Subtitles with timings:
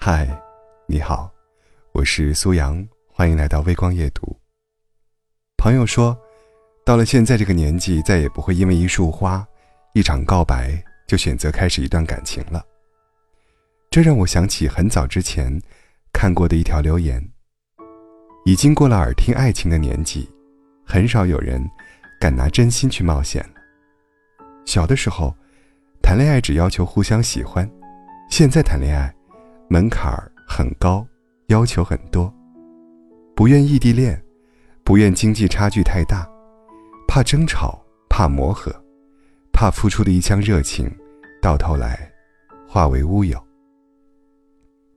[0.00, 0.28] 嗨，
[0.86, 1.28] 你好，
[1.90, 4.38] 我是苏阳，欢迎来到微光夜读。
[5.56, 6.16] 朋友说，
[6.86, 9.44] 到了现在这个年纪，再也不会因为一束花、
[9.94, 12.64] 一场告白就选择开始一段感情了。
[13.90, 15.60] 这让我想起很早之前
[16.12, 17.20] 看过的一条留言：
[18.44, 20.30] 已经过了耳听爱情的年纪，
[20.86, 21.60] 很少有人
[22.20, 23.60] 敢拿真心去冒险了。
[24.64, 25.34] 小的时候，
[26.00, 27.68] 谈恋爱只要求互相喜欢；
[28.30, 29.12] 现在谈恋爱，
[29.68, 30.12] 门槛
[30.46, 31.06] 很高，
[31.48, 32.32] 要求很多，
[33.34, 34.22] 不愿异地恋。
[34.84, 36.26] 不愿经济差距太大，
[37.06, 38.74] 怕争吵，怕磨合，
[39.52, 40.90] 怕付出的一腔热情，
[41.42, 42.10] 到头来
[42.66, 43.38] 化为乌有。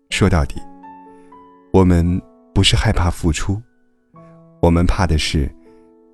[0.10, 0.62] 说到底，
[1.74, 2.22] 我们
[2.56, 3.62] 不是害怕付出，
[4.62, 5.54] 我们怕的是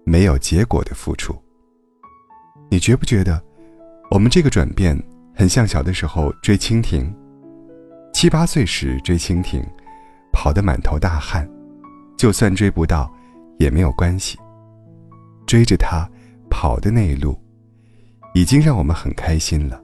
[0.04, 1.40] 没有结果的付出。
[2.72, 3.40] 你觉不觉得，
[4.10, 5.00] 我们这个转变
[5.36, 7.16] 很像小的时候追蜻蜓？
[8.18, 9.64] 七八岁时追蜻蜓，
[10.34, 11.48] 跑得满头大汗，
[12.18, 13.14] 就算追不到。
[13.60, 14.40] 也没有关系。
[15.46, 16.10] 追着他
[16.50, 17.40] 跑的那一路，
[18.34, 19.80] 已经让我们很开心了。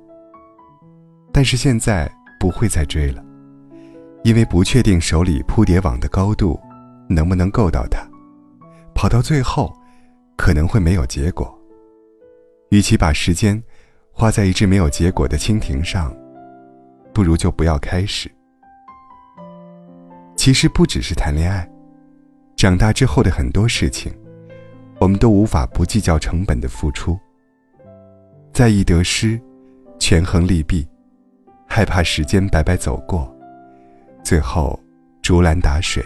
[1.31, 3.23] 但是现在不会再追了，
[4.23, 6.59] 因为不确定手里扑蝶网的高度
[7.07, 7.99] 能不能够到它。
[8.95, 9.71] 跑到最后，
[10.35, 11.55] 可能会没有结果。
[12.71, 13.61] 与其把时间
[14.11, 16.11] 花在一只没有结果的蜻蜓上，
[17.13, 18.29] 不如就不要开始。
[20.35, 21.69] 其实不只是谈恋爱。
[22.55, 24.13] 长大之后的很多事情，
[24.99, 27.19] 我们都无法不计较成本的付出，
[28.53, 29.39] 在意得失，
[29.99, 30.87] 权衡利弊，
[31.67, 33.29] 害怕时间白白走过，
[34.23, 34.79] 最后
[35.21, 36.05] 竹篮打水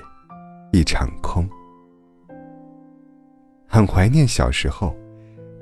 [0.72, 1.48] 一场空。
[3.68, 4.96] 很怀念小时候，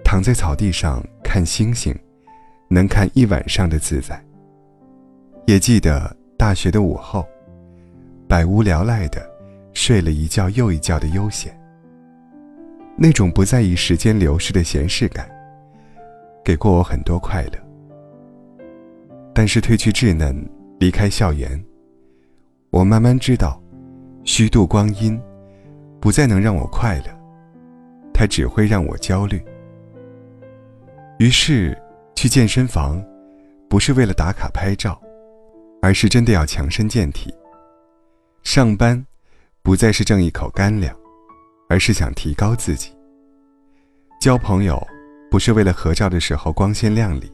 [0.02, 1.94] 躺在草地上看星星，
[2.70, 4.25] 能看一晚上的自在。
[5.46, 7.26] 也记得大学的午后，
[8.28, 9.36] 百无聊赖的。
[9.76, 11.54] 睡了一觉又一觉的悠闲，
[12.96, 15.30] 那种不在意时间流逝的闲适感，
[16.46, 17.60] 给过我很多快乐。
[19.34, 20.34] 但是褪去稚嫩，
[20.80, 21.62] 离开校园，
[22.70, 23.62] 我慢慢知道，
[24.24, 25.22] 虚度光阴，
[26.00, 27.08] 不再能让我快乐，
[28.14, 29.44] 它只会让我焦虑。
[31.20, 31.78] 于是，
[32.16, 33.04] 去健身房，
[33.70, 34.98] 不是为了打卡拍照，
[35.86, 37.32] 而是真的要强身健体。
[38.42, 39.06] 上班。
[39.62, 40.96] 不再是挣一口干粮，
[41.68, 42.92] 而是想提高自己。
[44.22, 44.80] 交朋友，
[45.32, 47.34] 不是为了合照的时候光鲜亮丽，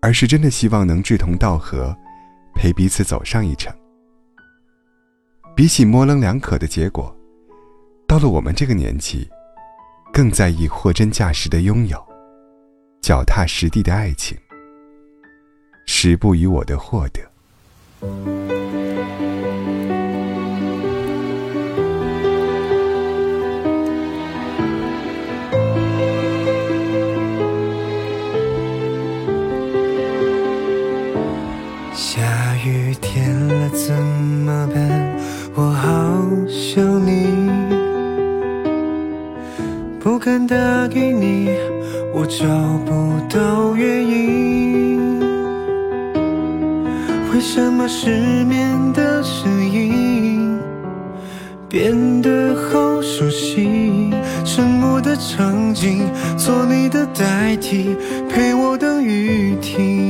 [0.00, 1.96] 而是真的希望能志同道合，
[2.56, 3.72] 陪彼此走上一程。
[5.54, 7.16] 比起模棱两可的结果，
[8.08, 9.30] 到了我们这个年纪，
[10.12, 12.04] 更在意货真价实的拥有，
[13.00, 14.36] 脚踏实地的爱情。
[15.86, 17.20] 时不与我的获得。
[18.00, 18.06] 下
[32.64, 34.78] 雨天了怎么办？
[35.56, 35.90] 我好
[36.46, 37.50] 想你，
[39.98, 41.50] 不敢打给你，
[42.14, 42.46] 我找
[42.86, 43.67] 不到
[47.88, 50.58] 失眠的声音
[51.70, 54.10] 变得好熟悉？
[54.44, 56.06] 沉默的场景，
[56.36, 57.96] 做你的代替，
[58.28, 60.07] 陪我等雨停。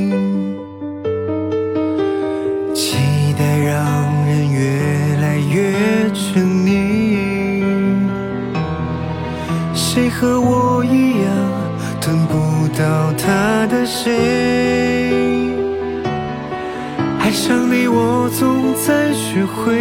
[17.29, 19.77] 爱上你，我总在学会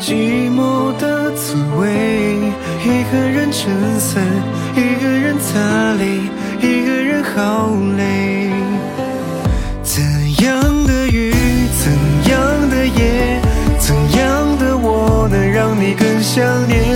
[0.00, 2.38] 寂寞的滋味。
[2.82, 4.24] 一个人撑伞，
[4.74, 6.22] 一个人擦泪，
[6.62, 7.68] 一个人好
[7.98, 8.50] 累。
[9.82, 10.02] 怎
[10.42, 11.34] 样的雨，
[11.76, 13.38] 怎样的夜，
[13.78, 16.87] 怎样的我，能让你更想念？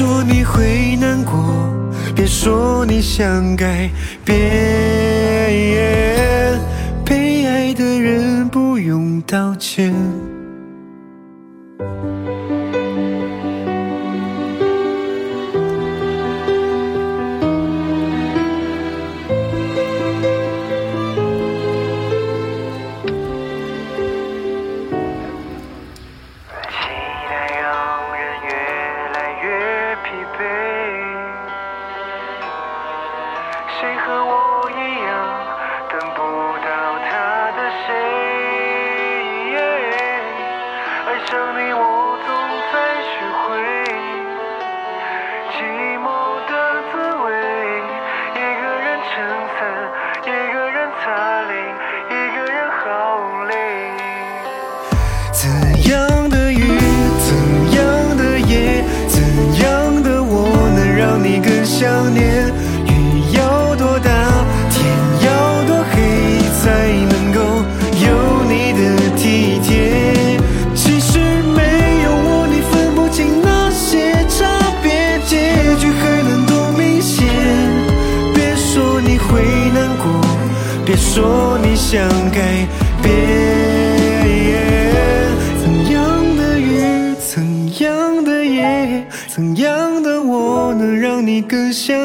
[0.00, 1.34] 说你会难过，
[2.16, 3.90] 别说你想改
[4.24, 4.38] 变，
[7.04, 9.92] 被爱的人不用道歉。
[41.26, 42.28] 想你，我总
[42.72, 42.74] 在
[43.04, 43.12] 学
[43.42, 43.48] 会
[45.52, 45.58] 寂
[45.98, 46.06] 寞
[46.48, 46.52] 的
[46.90, 46.92] 滋
[47.24, 47.26] 味，
[48.34, 49.10] 一个人撑
[49.58, 49.60] 伞，
[50.24, 51.04] 一个人擦
[51.42, 51.50] 泪，
[52.08, 52.82] 一个人好
[53.44, 53.52] 累。
[55.32, 55.40] 怎
[55.90, 56.19] 样？
[80.90, 82.02] 别说你想
[82.32, 82.66] 改
[83.00, 83.06] 变
[85.62, 91.96] 怎样的雨怎样的夜怎样的我能让你更想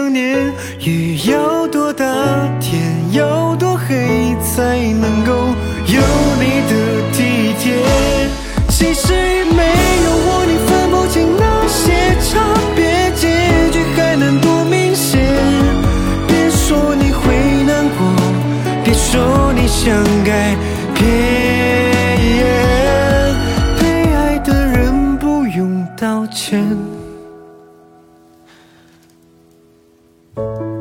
[30.36, 30.75] Bye.